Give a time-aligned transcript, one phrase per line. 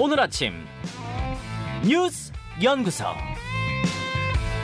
[0.00, 0.52] 오늘 아침
[1.84, 2.30] 뉴스
[2.62, 3.04] 연구소.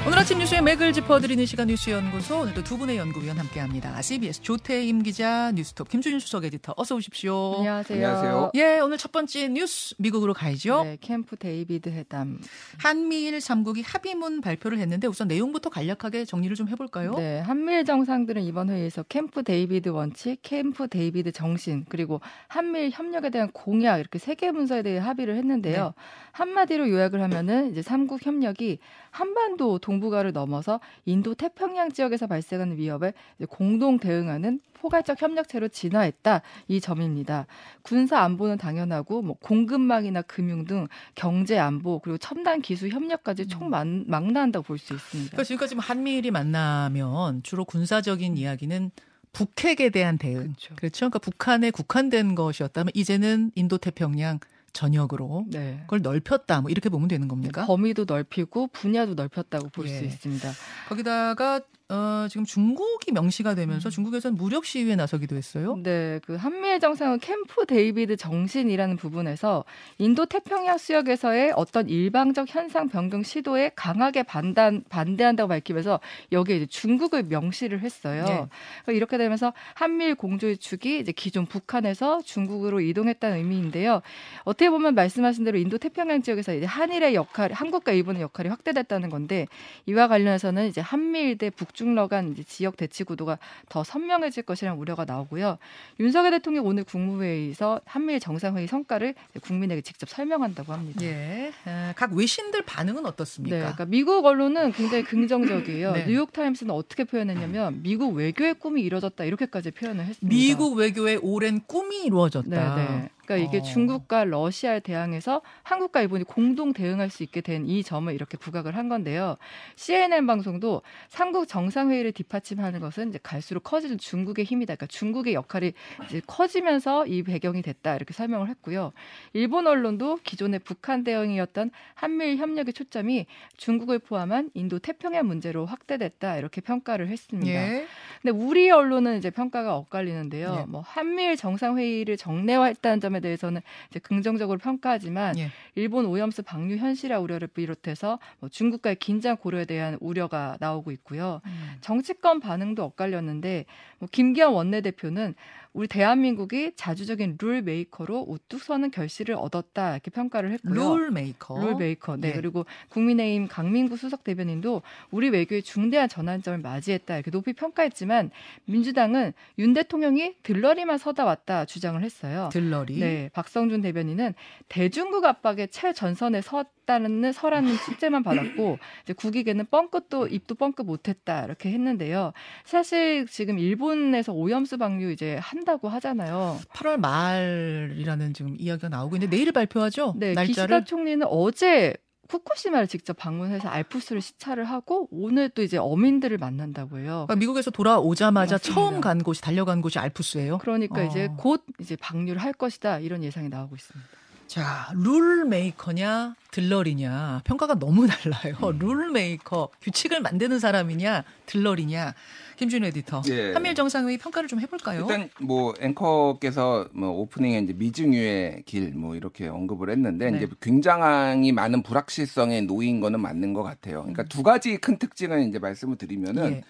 [0.06, 4.02] 오늘 아침 뉴스의 맥을 짚어드리는 시간 뉴스 연구소 오늘도 두 분의 연구위원 함께합니다.
[4.02, 7.54] CBS 조태임 기자, 뉴스톱 김준일 수석 에디터 어서 오십시오.
[7.56, 8.06] 안녕하세요.
[8.06, 8.50] 안녕하세요.
[8.54, 10.84] 예, 오늘 첫 번째 뉴스 미국으로 가야죠.
[10.84, 12.38] 네, 캠프 데이비드 회담.
[12.76, 17.12] 한미일 3국이 합의문 발표를 했는데 우선 내용부터 간략하게 정리를 좀 해볼까요?
[17.14, 23.50] 네, 한미일 정상들은 이번 회의에서 캠프 데이비드 원칙, 캠프 데이비드 정신, 그리고 한미일 협력에 대한
[23.52, 25.84] 공약 이렇게 세 개 문서에 대해 합의를 했는데요.
[25.96, 26.02] 네.
[26.32, 28.80] 한마디로 요약을 하면은 이제 삼국 협력이
[29.10, 36.42] 한반도 동 북아를 넘어서 인도 태평양 지역에서 발생하는 위협에 이제 공동 대응하는 포괄적 협력체로 진화했다
[36.68, 37.46] 이 점입니다.
[37.82, 44.04] 군사 안보는 당연하고 뭐 공급망이나 금융 등 경제 안보 그리고 첨단 기술 협력까지 총 만-
[44.06, 45.30] 망라한다고 볼 수 있습니다.
[45.30, 48.90] 그러니까 지금까지 뭐 한미일이 만나면 주로 군사적인 이야기는
[49.32, 50.34] 북핵에 대한 대응.
[50.42, 50.74] 그렇죠.
[50.76, 50.96] 그렇죠.
[51.10, 54.38] 그러니까 북한에 국한된 것이었다면 이제는 인도 태평양
[54.74, 55.78] 전역으로 네.
[55.82, 56.60] 그걸 넓혔다.
[56.60, 57.64] 뭐 이렇게 보면 되는 겁니까?
[57.64, 60.00] 범위도 넓히고 분야도 넓혔다고 볼수 예.
[60.00, 60.52] 있습니다.
[60.88, 65.76] 거기다가 어, 지금 중국이 명시가 되면서 중국에서는 무력 시위에 나서기도 했어요.
[65.82, 69.66] 네, 그 한미일 정상은 캠프 데이비드 정신이라는 부분에서
[69.98, 76.00] 인도 태평양 수역에서의 어떤 일방적 현상 변경 시도에 강하게 반단 반대한다고 밝히면서
[76.32, 78.48] 여기에 이제 중국을 명시를 했어요.
[78.86, 78.94] 네.
[78.94, 84.00] 이렇게 되면서 한미일 공조의 축이 이제 기존 북한에서 중국으로 이동했다는 의미인데요.
[84.44, 89.46] 어떻게 보면 말씀하신 대로 인도 태평양 지역에서 이제 한일의 역할, 한국과 일본의 역할이 확대됐다는 건데
[89.84, 95.58] 이와 관련해서는 이제 한미일 대북 중러 간 지역 대치 구도가 더 선명해질 것이라는 우려가 나오고요.
[96.00, 101.02] 윤석열 대통령 오늘 국무회의에서 한미일 정상회의 성과를 국민에게 직접 설명한다고 합니다.
[101.02, 101.52] 예.
[101.66, 103.56] 에, 각 외신들 반응은 어떻습니까?
[103.56, 105.92] 네, 그러니까 미국 언론은 굉장히 긍정적이에요.
[105.92, 106.06] 네.
[106.06, 110.34] 뉴욕 타임스는 어떻게 표현했냐면 미국 외교의 꿈이 이뤄졌다 이렇게까지 표현을 했습니다.
[110.34, 112.76] 미국 외교의 오랜 꿈이 이루어졌다.
[112.76, 113.08] 네, 네.
[113.24, 113.62] 그러니까 이게 어.
[113.62, 118.88] 중국과 러시아에 대항해서 한국과 일본이 공동 대응할 수 있게 된 이 점을 이렇게 부각을 한
[118.88, 119.36] 건데요.
[119.76, 124.74] CNN 방송도 삼국 정상회의를 뒷받침하는 것은 이제 갈수록 커지는 중국의 힘이다.
[124.74, 125.72] 그러니까 중국의 역할이
[126.06, 128.92] 이제 커지면서 이 배경이 됐다 이렇게 설명을 했고요.
[129.32, 133.26] 일본 언론도 기존의 북한 대응이었던 한미일 협력의 초점이
[133.56, 137.50] 중국을 포함한 인도 태평양 문제로 확대됐다 이렇게 평가를 했습니다.
[137.50, 137.86] 예.
[138.22, 140.58] 근데 우리 언론은 이제 평가가 엇갈리는데요.
[140.60, 140.64] 예.
[140.66, 143.60] 뭐 한미일 정상회의를 정례화했다는 점에 대해서는
[143.90, 145.50] 이제 긍정적으로 평가하지만 예.
[145.74, 151.40] 일본 오염수 방류 현실화 우려를 비롯해서 뭐 중국과의 긴장 고조에 대한 우려가 나오고 있고요.
[151.46, 151.76] 음.
[151.80, 153.64] 정치권 반응도 엇갈렸는데
[153.98, 155.34] 뭐 김기현 원내대표는
[155.74, 160.96] 우리 대한민국이 자주적인 룰 메이커로 우뚝 서는 결실을 얻었다 이렇게 평가를 했고요.
[160.96, 161.60] 룰 메이커.
[161.60, 162.16] 룰 메이커.
[162.16, 162.28] 네.
[162.28, 162.32] 예.
[162.32, 168.30] 그리고 국민의힘 강민국 수석 대변인도 우리 외교의 중대한 전환점을 맞이했다 이렇게 높이 평가했지만
[168.66, 172.50] 민주당은 윤 대통령이 들러리만 서다 왔다 주장을 했어요.
[172.52, 173.00] 들러리.
[173.00, 174.34] 네, 박성준 대변인은
[174.68, 182.32] 대중국 압박의 최전선에 섰다는 서라는 숙제만 받았고 이제 국익에는 뻥끗도 입도 뻥끗 못했다 이렇게 했는데요.
[182.64, 186.60] 사실 지금 일본에서 오염수 방류 이제 한 다고 하잖아요.
[186.72, 190.14] 8월 말이라는 지금 이야기가 나오고 있는데 내일 발표하죠.
[190.16, 190.46] 네, 날짜를.
[190.46, 191.94] 기시다 총리는 어제
[192.28, 197.24] 후쿠시마를 직접 방문해서 알프스를 시찰을 하고 오늘 또 이제 어민들을 만난다고 해요.
[197.26, 198.74] 그러니까 미국에서 돌아오자마자 맞습니다.
[198.74, 200.58] 처음 간 곳이 달려간 곳이 알프스예요.
[200.58, 201.04] 그러니까 어.
[201.04, 204.08] 이제 곧 이제 방류를 할 것이다 이런 예상이 나오고 있습니다.
[204.54, 208.54] 자, 룰 메이커냐, 들러리냐 평가가 너무 달라요.
[208.62, 208.78] 음.
[208.78, 212.14] 룰 메이커 규칙을 만드는 사람이냐, 들러리냐.
[212.56, 213.22] 김준일 에디터.
[213.30, 213.52] 예.
[213.52, 215.00] 한미일 정상회의 평가를 좀 해볼까요?
[215.00, 220.36] 일단 뭐 앵커께서 뭐 오프닝에 이제 미증유의 길 뭐 이렇게 언급을 했는데 네.
[220.38, 224.02] 이제 굉장히 많은 불확실성에 놓인 거는 맞는 것 같아요.
[224.02, 226.62] 그러니까 두 가지 큰 특징을 이제 말씀을 드리면은 예.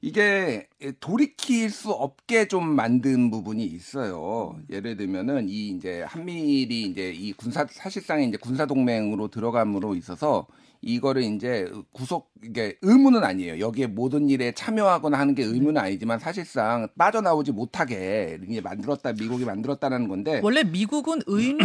[0.00, 0.68] 이게
[1.00, 4.56] 돌이킬 수 없게 좀 만든 부분이 있어요.
[4.70, 10.46] 예를 들면은 이 이제 한미일이 이제 이 군사 사실상의 이제 군사 동맹으로 들어감으로 있어서
[10.80, 13.58] 이거를 이제 구속 이게 의무는 아니에요.
[13.58, 20.06] 여기에 모든 일에 참여하거나 하는 게 의무는 아니지만 사실상 빠져나오지 못하게 이게 만들었다 미국이 만들었다는
[20.06, 21.58] 건데 원래 미국은 의무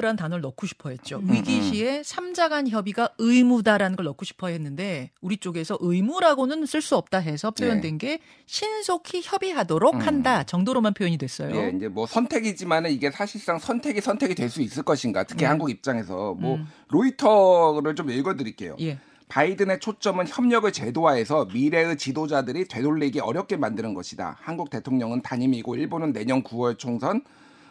[0.00, 1.18] 란 단어를 넣고 싶어 했죠.
[1.18, 6.80] 음, 위기 시에 삼자 간 협의가 의무다라는 걸 넣고 싶어 했는데 우리 쪽에서 의무라고는 쓸
[6.80, 10.02] 수 없다 해서 표현된 게 신속히 협의하도록 네.
[10.02, 10.06] 음.
[10.06, 11.54] 한다 정도로만 표현이 됐어요.
[11.54, 15.46] 예, 이제 뭐 선택이지만은 이게 사실상 선택이 선택이 될 수 있을 것인가 특히 네.
[15.46, 16.66] 한국 입장에서 뭐 음.
[16.88, 18.76] 로이터를 좀 읽어 드릴게요.
[18.80, 18.98] 예.
[19.28, 24.36] 바이든의 초점은 협력을 제도화해서 미래의 지도자들이 되돌리기 어렵게 만드는 것이다.
[24.40, 27.22] 한국 대통령은 단임이고 일본은 내년 9월 총선,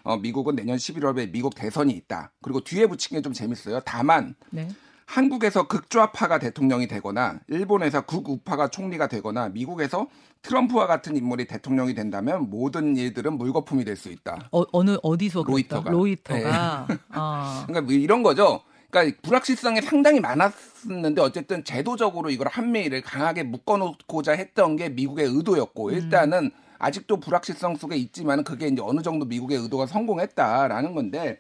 [0.06, 2.32] 어, 미국은 내년 11월에 미국 대선이 있다.
[2.42, 3.80] 그리고 뒤에 붙인 게 좀 재밌어요.
[3.86, 4.68] 다만 네.
[5.08, 10.08] 한국에서 극좌파가 대통령이 되거나 일본에서 극우파가 총리가 되거나 미국에서
[10.44, 14.48] 트럼프와 같은 인물이 대통령이 된다면 모든 일들은 물거품이 될 수 있다.
[14.52, 15.78] 어, 어느 어디서 그랬다?
[15.78, 15.92] 로이터가.
[15.92, 16.88] 로이터가.
[17.10, 17.64] 아.
[17.68, 18.62] 그러니까 뭐 이런 거죠.
[18.92, 26.52] 그러니까 불확실성이 상당히 많았는데 어쨌든 제도적으로 이걸 한미일을 강하게 묶어놓고자 했던 게 미국의 의도였고 일단은
[26.80, 31.40] 아직도 불확실성 속에 있지만 그게 이제 어느 정도 미국의 의도가 성공했다라는 건데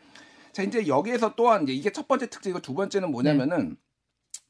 [0.51, 3.77] 자 이제 여기에서 또한 이제 이게 첫 번째 특징이고 두 번째는 뭐냐면은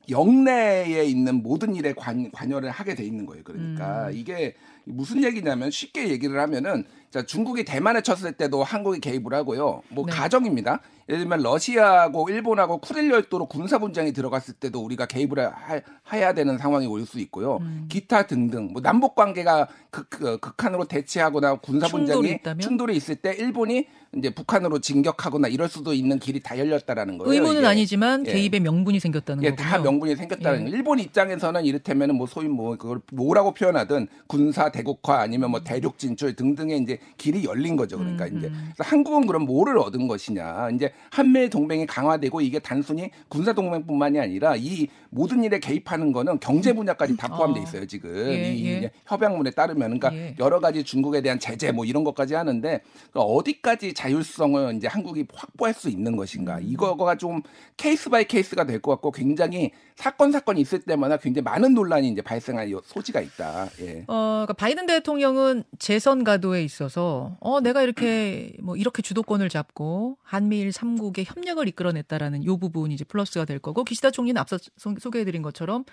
[0.09, 3.43] 영내에 있는 모든 일에 관, 관여를 하게 돼 있는 거예요.
[3.43, 4.55] 그러니까 이게
[4.85, 9.81] 무슨 얘기냐면 쉽게 얘기를 하면은 자 중국이 대만에 쳤을 때도 한국이 개입을 하고요.
[9.89, 10.11] 뭐 네.
[10.11, 10.81] 가정입니다.
[11.07, 15.79] 예를 들면 러시아하고 일본하고 쿠릴 열도로 군사 분쟁이 들어갔을 때도 우리가 개입을 하,
[16.11, 17.57] 해야 되는 상황이 올 수 있고요.
[17.57, 17.85] 음.
[17.89, 22.39] 기타 등등 뭐 남북 관계가 극, 그, 극한으로 대치하거나 군사 분쟁이?
[22.59, 23.85] 충돌이 있을 때 일본이
[24.17, 27.31] 이제 북한으로 진격하거나 이럴 수도 있는 길이 다 열렸다라는 거예요.
[27.33, 27.67] 의무는 이게.
[27.67, 28.31] 아니지만 예.
[28.33, 29.69] 개입의 명분이 생겼다는 예, 거군요.
[29.69, 30.63] 다 명분이 생겼다는 예.
[30.63, 30.75] 거예요.
[30.75, 36.35] 일본 입장에서는 이를테면은 뭐 소위 뭐 그걸 뭐라고 표현하든 군사 대국화 아니면 뭐 대륙 진출
[36.35, 37.97] 등등의 이제 길이 열린 거죠.
[37.97, 40.69] 그러니까 음, 이제 그래서 한국은 그럼 뭐를 얻은 것이냐?
[40.71, 46.73] 이제 한미 동맹이 강화되고 이게 단순히 군사 동맹뿐만이 아니라 이 모든 일에 개입하는 거는 경제
[46.73, 47.63] 분야까지 다 포함돼 어.
[47.63, 47.85] 있어요.
[47.85, 48.91] 지금 예, 이 예.
[49.05, 50.35] 협약문에 따르면 그러니까 예.
[50.39, 52.81] 여러 가지 중국에 대한 제재 뭐 이런 것까지 하는데
[53.11, 56.63] 그러니까 어디까지 자율성을 이제 한국이 확보할 수 있는 것인가 음.
[56.65, 57.41] 이거가 좀
[57.77, 62.21] case by case가 될 것 같고 굉장히 사건 사건이 있을 때마다 굉장히 많은 논란이 이제
[62.21, 63.69] 발생할 요- 소지가 있다.
[63.79, 64.03] 예.
[64.07, 70.69] 어, 그러니까 바이든 대통령은 재선 가도에 있어서 어, 내가 이렇게 뭐 이렇게 주도권을 잡고 한미일
[70.69, 75.41] 3국의 협력을 이끌어냈다라는 요 부분이 이제 플러스가 될 거고 기시다 총리는 앞서 소- 소개해 드린
[75.41, 75.85] 것처럼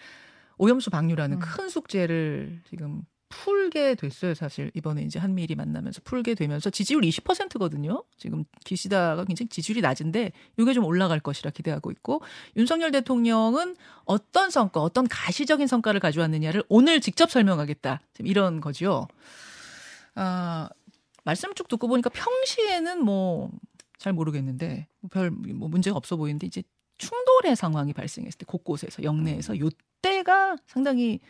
[0.58, 1.40] 오염수 방류라는 음.
[1.40, 3.02] 큰 숙제를 지금
[3.32, 4.70] 풀게 됐어요, 사실.
[4.74, 8.04] 이번에 이제 한미일이 만나면서 풀게 되면서 지지율 20%거든요.
[8.18, 12.20] 지금 기시다가 굉장히 지지율이 낮은데 이게 좀 올라갈 것이라 기대하고 있고
[12.56, 18.00] 윤석열 대통령은 어떤 성과, 어떤 가시적인 성과를 가져왔느냐를 오늘 직접 설명하겠다.
[18.12, 19.08] 지금 이런 거죠.
[20.14, 20.68] 아,
[21.24, 23.50] 말씀 쭉 듣고 보니까 평시에는 뭐
[24.02, 26.64] 잘 모르겠는데 별 뭐 문제가 없어 보이는데 이제
[26.98, 31.20] 충돌의 상황이 발생했을 때 곳곳에서 영내에서 요때가 상당히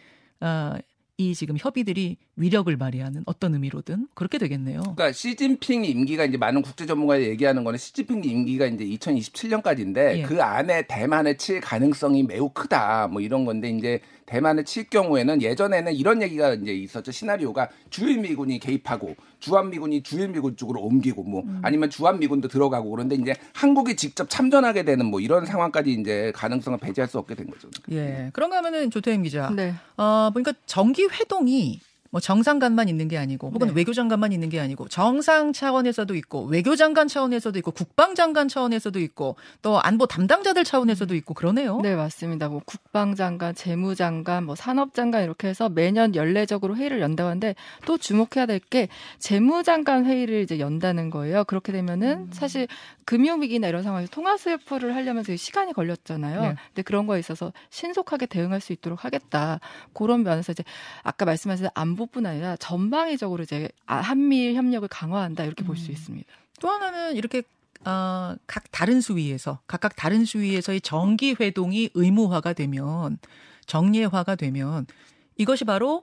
[0.40, 0.78] 아,
[1.18, 4.80] 이 지금 협의들이 위력을 발휘하는 어떤 의미로든 그렇게 되겠네요.
[4.80, 10.22] 그러니까 시진핑 임기가 이제 많은 국제 전문가들이 얘기하는 거는 시진핑 임기가 이제 2027년까지인데 예.
[10.22, 13.08] 그 안에 대만에 칠 가능성이 매우 크다.
[13.08, 17.12] 뭐 이런 건데 이제 대만에 칠 경우에는 예전에는 이런 얘기가 이제 있었죠.
[17.12, 21.60] 시나리오가 주일 미군이 개입하고 주한 미군이 주일 미군 쪽으로 옮기고 뭐 음.
[21.62, 26.78] 아니면 주한 미군도 들어가고 그런데 이제 한국이 직접 참전하게 되는 뭐 이런 상황까지 이제 가능성을
[26.78, 27.68] 배제할 수 없게 된 거죠.
[27.90, 28.30] 예.
[28.32, 29.50] 그런가 하면은 조태임 기자.
[29.50, 29.74] 네.
[29.96, 31.80] 어, 보니까 정기 회동이
[32.12, 33.74] 뭐 정상간만 있는 게 아니고 혹은 네.
[33.74, 40.04] 외교장관만 있는 게 아니고 정상 차원에서도 있고 외교장관 차원에서도 있고 국방장관 차원에서도 있고 또 안보
[40.06, 41.80] 담당자들 차원에서도 있고 그러네요.
[41.80, 42.50] 네, 맞습니다.
[42.50, 47.54] 뭐 국방장관, 재무장관, 뭐 산업장관 이렇게 해서 매년 연례적으로 회의를 연다고 하는데
[47.86, 48.88] 또 주목해야 될 게
[49.18, 51.44] 재무장관 회의를 이제 연다는 거예요.
[51.44, 52.68] 그렇게 되면은 사실
[53.04, 56.42] 금융위기나 이런 상황에서 통화 스웨프를 하려면 되게 시간이 걸렸잖아요.
[56.42, 56.54] 네.
[56.68, 59.60] 근데 그런 거에 있어서 신속하게 대응할 수 있도록 하겠다.
[59.92, 60.64] 그런 면에서 이제
[61.02, 65.92] 아까 말씀하신 안보뿐 아니라 전방위적으로 이제 아, 한미일 협력을 강화한다 이렇게 볼수 음.
[65.92, 66.28] 있습니다.
[66.60, 67.42] 또 하나는 이렇게
[67.84, 73.18] 어, 각 다른 수위에서 각각 다른 수위에서의 정기 회동이 의무화가 되면
[73.66, 74.86] 정례화가 되면
[75.36, 76.02] 이것이 바로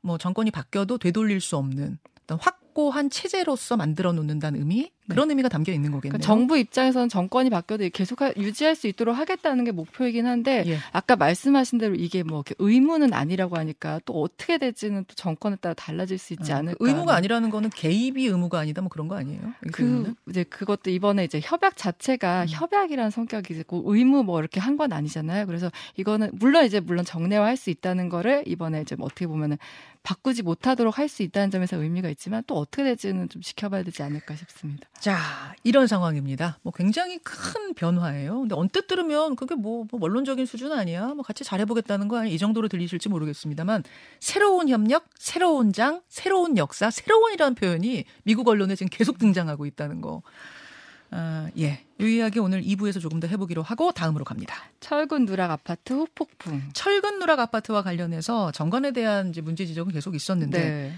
[0.00, 5.72] 뭐 정권이 바뀌어도 되돌릴 수 없는 어떤 확고한 체제로서 만들어 놓는다는 의미 그런 의미가 담겨
[5.72, 6.18] 있는 거겠네요.
[6.18, 10.78] 그러니까 정부 입장에서는 정권이 바뀌어도 계속 하- 유지할 수 있도록 하겠다는 게 목표이긴 한데 예.
[10.92, 16.16] 아까 말씀하신 대로 이게 뭐 의무는 아니라고 하니까 또 어떻게 될지는 또 정권에 따라 달라질
[16.16, 16.78] 수 있지 어, 않을까.
[16.78, 19.40] 그 의무가 아니라는 거는 개입이 의무가 아니다 뭐 그런 거 아니에요?
[19.72, 20.14] 그 의무는?
[20.28, 22.46] 이제 그것도 이번에 이제 협약 자체가 음.
[22.48, 25.46] 협약이라는 성격이 있고 의무 뭐 이렇게 한 건 아니잖아요.
[25.46, 29.58] 그래서 이거는 물론 이제 물론 정례화할 수 있다는 거를 이번에 이제 뭐 어떻게 보면은
[30.02, 34.34] 바꾸지 못하도록 할 수 있다는 점에서 의미가 있지만 또 어떻게 될지는 좀 지켜봐야 되지 않을까
[34.36, 34.88] 싶습니다.
[35.00, 36.58] 자, 이런 상황입니다.
[36.62, 38.40] 뭐 굉장히 큰 변화예요.
[38.40, 41.08] 근데 언뜻 들으면 그게 뭐, 뭐 원론적인 수준 아니야?
[41.14, 42.32] 뭐 같이 잘해보겠다는 거 아니야?
[42.32, 43.82] 이 정도로 들리실지 모르겠습니다만
[44.20, 50.22] 새로운 협력, 새로운 장, 새로운 역사, 새로운이라는 표현이 미국 언론에 지금 계속 등장하고 있다는 거.
[51.12, 51.84] 아, 예.
[51.98, 54.54] 이 이야기 오늘 2부에서 조금 더 해보기로 하고 다음으로 갑니다.
[54.80, 56.70] 철근 누락 아파트 후폭풍.
[56.72, 60.92] 철근 누락 아파트와 관련해서 정관에 대한 이제 문제 지적은 계속 있었는데 네.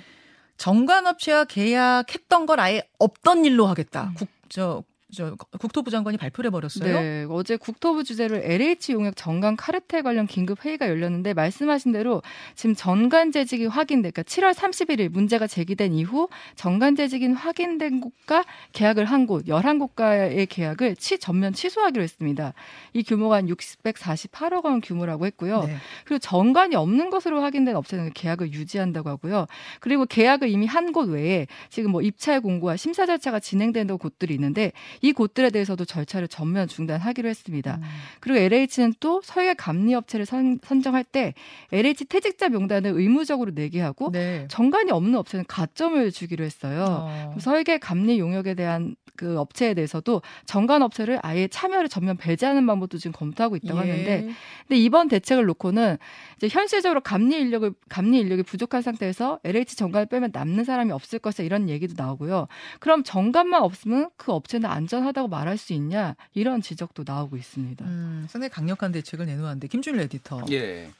[0.62, 4.12] 정관업체와 계약했던 걸 아예 없던 일로 하겠다.
[4.16, 7.00] 국, 저, 저 국토부 장관이 발표를 해버렸어요.
[7.00, 12.22] 네, 어제 국토부 주재로 LH 용역 정관 카르텔 관련 긴급 회의가 열렸는데 말씀하신 대로
[12.54, 19.04] 지금 전관 재직이 확인돼, 그러니까 7월 31일 문제가 제기된 이후 정관 재직인 확인된 곳과 계약을
[19.04, 22.54] 한 곳, 11곳과의 계약을 치, 전면 취소하기로 했습니다.
[22.94, 25.64] 이 규모가 한 648억 원 규모라고 했고요.
[25.64, 25.76] 네.
[26.04, 29.46] 그리고 정관이 없는 것으로 확인된 업체는 계약을 유지한다고 하고요.
[29.80, 34.72] 그리고 계약을 이미 한 곳 외에 지금 뭐 입찰 공고와 심사 절차가 진행되는 곳들이 있는데
[35.02, 37.76] 이 곳들에 대해서도 절차를 전면 중단하기로 했습니다.
[37.76, 37.82] 음.
[38.20, 41.34] 그리고 LH는 또 설계 감리 업체를 선, 선정할 때
[41.72, 44.46] LH 퇴직자 명단을 의무적으로 내게 하고 네.
[44.48, 46.84] 정관이 없는 업체는 가점을 주기로 했어요.
[46.88, 47.36] 어.
[47.40, 53.12] 설계 감리 용역에 대한 그 업체에 대해서도 정관 업체를 아예 참여를 전면 배제하는 방법도 지금
[53.12, 53.90] 검토하고 있다고 예.
[53.90, 54.28] 하는데
[54.66, 55.98] 근데 이번 대책을 놓고는
[56.42, 61.44] 이제 현실적으로 감리 인력을 감리 인력이 부족한 상태에서 LH 정관을 빼면 남는 사람이 없을 것이다
[61.44, 62.48] 이런 얘기도 나오고요.
[62.80, 67.84] 그럼 정관만 없으면 그 업체는 안전하다고 말할 수 있냐 이런 지적도 나오고 있습니다.
[67.84, 70.46] 음, 상당히 강력한 대책을 내놓았는데 김준일 에디터.
[70.50, 70.90] 예.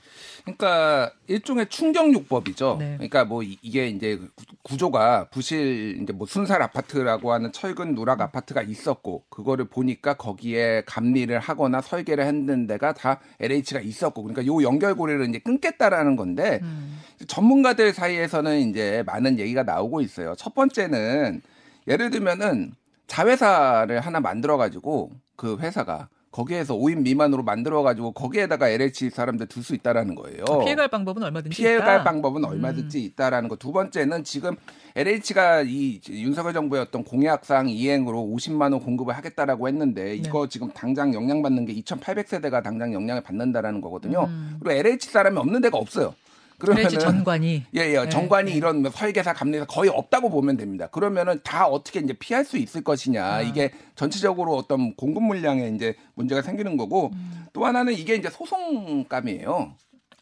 [0.45, 2.77] 그러니까 일종의 충격요법이죠.
[2.79, 2.93] 네.
[2.99, 4.21] 그러니까 뭐 이- 이게 이제
[4.63, 11.37] 구조가 부실 이제 뭐 순살 아파트라고 하는 철근 누락 아파트가 있었고 그거를 보니까 거기에 감리를
[11.41, 17.01] 하거나 설계를 했는 데가 다 LH가 있었고 그러니까 요 연결고리를 이제 끊겠다라는 건데 음.
[17.27, 20.35] 전문가들 사이에서는 이제 많은 얘기가 나오고 있어요.
[20.37, 21.43] 첫 번째는
[21.89, 22.73] 예를 들면은
[23.07, 29.63] 자회사를 하나 만들어 가지고 그 회사가 거기에서 5인 미만으로 만들어 가지고 거기에다가 LH 사람들 둘
[29.63, 30.45] 수 있다라는 거예요.
[30.65, 32.05] 피해갈 방법은 얼마든지 피해갈 있다.
[32.05, 33.55] 방법은 얼마든지 있다라는 거.
[33.55, 34.57] 두 번째는 지금
[34.97, 39.73] LH가 이 윤석열 정부의 어떤 공약상 이행으로 50만 원 공급을 하겠다라고 네.
[39.73, 44.25] 했는데 이거 지금 당장 영향받는 게 2,800세대가 당장 영향을 받는다라는 거거든요.
[44.25, 44.57] 음.
[44.61, 46.15] 그리고 LH 사람이 없는 데가 없어요.
[46.63, 47.99] LH 그러면은 전관이 예, 예.
[47.99, 48.57] 네, 정관이 네.
[48.57, 50.87] 이런 뭐 설계사, 감리사 거의 없다고 보면 됩니다.
[50.89, 53.25] 그러면은 다 어떻게 이제 피할 수 있을 것이냐.
[53.25, 53.43] 아.
[53.43, 57.47] 이게 전체적으로 어떤 공급 물량에 이제 문제가 생기는 거고 음.
[57.53, 59.75] 또 하나는 이게 이제 소송감이에요.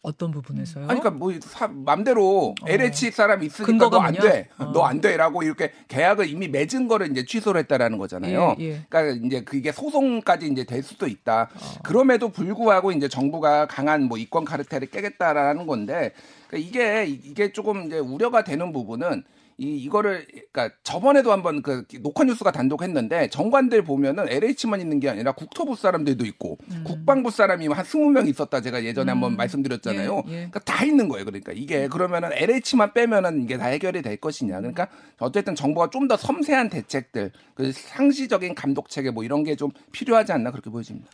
[0.03, 0.85] 어떤 부분에서요?
[0.87, 4.13] 아니, 그러니까 뭐 사- 맘대로 LH 사람 있으니까 너 안?
[4.13, 4.65] 돼, 어.
[4.65, 8.55] 너안 돼라고 이렇게 계약을 이미 맺은 거를 이제 취소를 했다라는 거잖아요.
[8.59, 8.85] 예, 예.
[8.89, 11.49] 그러니까 이제 그게 소송까지 이제 될 수도 있다.
[11.53, 11.79] 어.
[11.83, 16.13] 그럼에도 불구하고 이제 정부가 강한 뭐 이권 카르텔을 깨겠다라는 건데
[16.47, 19.23] 그러니까 이게 이게 조금 이제 우려가 되는 부분은
[19.61, 25.07] 이 이거를 그러니까 저번에도 한번 그 노컷 뉴스가 단독 했는데 정관들 보면은 LH만 있는 게
[25.07, 30.23] 아니라 국토부 사람들도 있고 국방부 사람이 한 20명 있었다 제가 예전에 한번 말씀드렸잖아요.
[30.27, 30.35] 예, 예.
[30.35, 31.25] 그러니까 다 있는 거예요.
[31.25, 34.57] 그러니까 이게 그러면은 LH만 빼면은 이게 다 해결이 될 것이냐.
[34.57, 34.87] 그러니까
[35.19, 40.31] 어쨌든 정부가 좀 더 섬세한 대책들, 그 상시적인 감독 체계 뭐 이런 게 좀 필요하지
[40.31, 41.07] 않나 그렇게 보여집니다.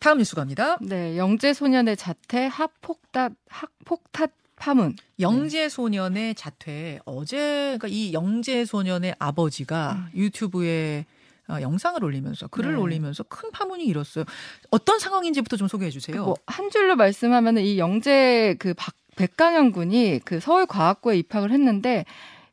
[0.00, 0.76] 다음 뉴스 갑니다.
[0.82, 4.96] 네, 영재 소년의 자퇴 학폭tat 학폭탄 파문.
[5.20, 11.06] 영재 소년의 자퇴 어제 그러니까 이 영재 소년의 아버지가 유튜브에
[11.48, 12.78] 어, 영상을 올리면서 글을 네.
[12.78, 14.24] 올리면서 큰 파문이 일었어요.
[14.70, 16.24] 어떤 상황인지부터 좀 소개해 주세요.
[16.24, 22.04] 뭐 한 줄로 말씀하면은 이 영재 그 박, 백강현 군이 그 서울과학고에 입학을 했는데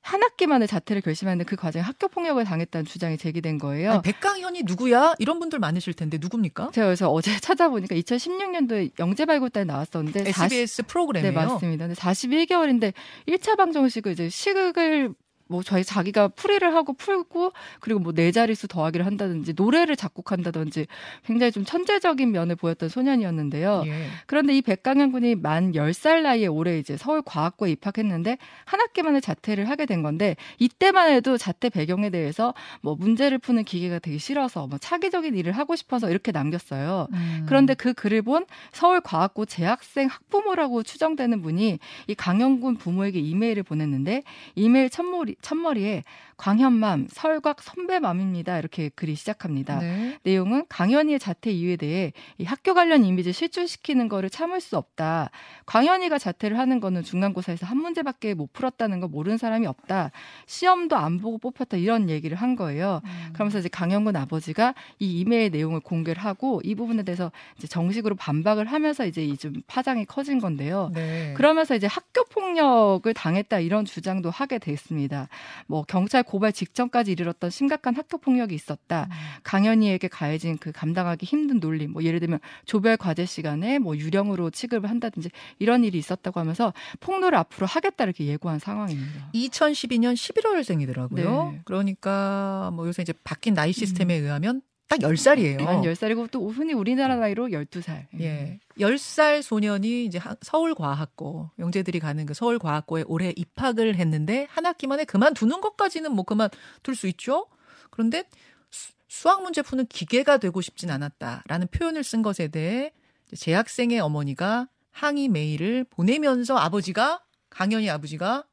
[0.02, 3.92] 한 학기 만에 자퇴를 결심했는데 그 과정에 학교 폭력을 당했다는 주장이 제기된 거예요.
[3.92, 5.14] 아니, 백강현이 누구야?
[5.20, 6.72] 이런 분들 많으실 텐데 누굽니까?
[6.74, 11.32] 제가 그래서 어제 찾아보니까 2016년도에 영재발굴단에 나왔었는데 40 SBS 프로그램이에요.
[11.34, 11.88] 네, 맞습니다.
[11.88, 12.94] 근데 41개월인데
[13.28, 15.14] 1차 방정식을 이제 시극을
[15.52, 20.88] 뭐 저희 자기가 풀이를 하고 풀고 그리고 뭐 네 자릿수 더하기를 한다든지 노래를 작곡한다든지
[21.26, 23.84] 굉장히 좀 천재적인 면을 보였던 소년이었는데요.
[23.88, 24.08] 예.
[24.28, 29.70] 그런데 이 백강현 군이 만 10살 나이에 올해 이제 서울과학고에 입학했는데 한 학기 만에 자퇴를
[29.70, 34.78] 하게 된 건데 이때만 해도 자퇴 배경에 대해서 뭐 문제를 푸는 기계가 되게 싫어서 뭐
[34.78, 37.08] 차기적인 일을 하고 싶어서 이렇게 남겼어요.
[37.12, 37.46] 음.
[37.48, 44.24] 그런데 그 글을 본 서울과학고 재학생 학부모라고 추정되는 분이 이 강현군 부모에게 이메일을 보냈는데
[44.56, 46.04] 이메일 첫머리, 첫머리에
[46.38, 49.80] 광현맘 설곽 선배맘입니다 이렇게 글이 시작합니다.
[49.80, 50.18] 네.
[50.24, 55.30] 내용은 강현이의 자퇴 이유에 대해 이 학교 관련 이미지를 실추시키는 거를 참을 수 없다.
[55.66, 60.12] 광현이가 자퇴를 하는 거는 중간고사에서 한 문제밖에 못 풀었다는 거 모르는 사람이 없다.
[60.48, 63.02] 시험도 안 보고 뽑혔다 이런 얘기를 한 거예요.
[63.04, 63.30] 음.
[63.34, 68.66] 그러면서 이제 강현군 아버지가 이 이메일 내용을 공개를 하고 이 부분에 대해서 이제 정식으로 반박을
[68.68, 70.92] 하면서 이제 이 좀 파장이 커진 건데요.
[70.94, 71.34] 네.
[71.36, 75.30] 그러면서 이제 학교 폭력을 당했다 이런 주장도 하게 됐습니다.
[75.68, 79.08] 뭐 경찰 고발 직전까지 이르렀던 심각한 학교 폭력이 있었다.
[79.10, 79.16] 음.
[79.44, 84.90] 강연이에게 가해진 그 감당하기 힘든 놀림, 뭐 예를 들면 조별 과제 시간에 뭐 유령으로 취급을
[84.90, 89.30] 한다든지 이런 일이 있었다고 하면서 폭로를 앞으로 하겠다 이렇게 예고한 상황입니다.
[89.34, 91.52] 2012년 11월생이더라고요.
[91.52, 91.62] 네.
[91.66, 95.62] 그러니까 뭐 요새 이제 바뀐 나이 시스템에 의하면 딱 10살이에요.
[95.64, 98.08] 만 10살이고 또 흔히 우리나라 나이로 12살.
[98.20, 98.60] 예.
[98.78, 105.06] 10살 소년이 이제 하- 서울과학고, 영재들이 가는 그 서울과학고에 올해 입학을 했는데 한 학기 만에
[105.06, 107.48] 그만두는 것까지는 뭐 그만둘 수 있죠.
[107.90, 108.26] 그런데
[108.70, 112.92] 수- 수학 문제 푸는 기계가 되고 싶진 않았다라는 표현을 쓴 것에 대해
[113.36, 118.44] 재학생의 어머니가 항의 메일을 보내면서 아버지가 강연희 아버지가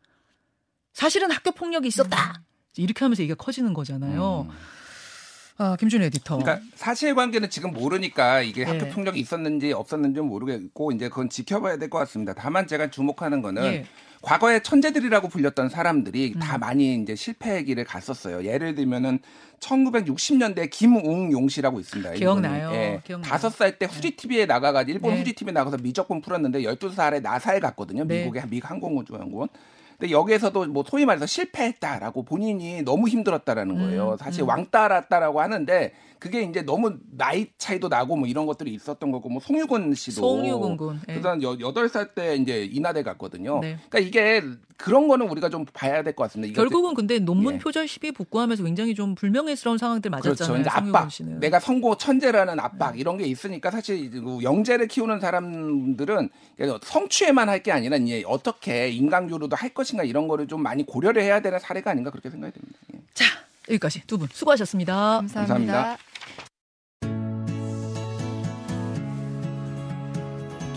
[0.92, 2.42] 사실은 학교 폭력이 있었다.
[2.76, 4.46] 이렇게 하면서 이게 커지는 거잖아요.
[4.48, 4.54] 음.
[5.60, 6.38] 아, 김준 에디터.
[6.38, 8.70] 그러니까 사실관계는 지금 모르니까 이게 네.
[8.70, 12.32] 학교 폭력이 있었는지 없었는지 모르겠고 이제 그건 지켜봐야 될 것 같습니다.
[12.34, 13.84] 다만 제가 주목하는 거는 예.
[14.22, 16.40] 과거에 천재들이라고 불렸던 사람들이 음.
[16.40, 18.44] 다 많이 이제 실패의 길을 갔었어요.
[18.44, 19.20] 예를 들면은
[19.60, 22.12] 1960년대 김웅용 씨라고 있습니다.
[22.12, 22.70] 기억나요.
[22.72, 23.00] 예.
[23.04, 23.30] 기억나요.
[23.30, 25.20] 다섯 살때 후지 TV에 나가가지고 일본 네.
[25.20, 28.04] 후지 TV에 나가서 미적분 풀었는데 12살에 나사에 갔거든요.
[28.04, 28.20] 네.
[28.20, 29.48] 미국의 미국 항공우주연구원.
[29.98, 34.12] 근데 여기에서도 뭐 소위 말해서 실패했다라고 본인이 너무 힘들었다라는 거예요.
[34.12, 34.48] 음, 사실 음.
[34.48, 39.94] 왕따랐다라고 하는데 그게 이제 너무 나이 차이도 나고 뭐 이런 것들이 있었던 거고 뭐 송유근
[39.94, 41.00] 씨도 송유근 군.
[41.08, 41.14] 예.
[41.14, 43.60] 그다음 여- 여덟 살 때 이제 인하대 갔거든요.
[43.60, 43.78] 네.
[43.88, 44.42] 그러니까 이게
[44.76, 46.54] 그런 거는 우리가 좀 봐야 될 것 같습니다.
[46.54, 47.58] 결국은 근데 논문 예.
[47.58, 50.28] 표절 시비 복구하면서 굉장히 좀 불명예스러운 상황들 그렇죠.
[50.30, 50.60] 맞았잖아요.
[50.60, 51.40] 이제 송유건 압박, 씨는.
[51.40, 56.30] 내가 선고 천재라는 압박 이런 게 있으니까 사실 이제 그 영재를 키우는 사람들은
[56.82, 61.40] 성취에만 할 게 아니라 이제 어떻게 인강교류도 할 것인가 이런 거를 좀 많이 고려를 해야
[61.40, 62.78] 되는 사례가 아닌가 그렇게 생각이 됩니다.
[62.94, 62.98] 예.
[63.14, 63.24] 자,
[63.68, 64.94] 여기까지 두 분 수고하셨습니다.
[64.94, 65.54] 감사합니다.
[65.74, 65.98] 감사합니다.